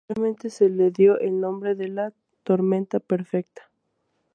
[0.07, 2.11] Posteriormente se le dio el nombre de "la
[2.41, 3.69] tormenta perfecta".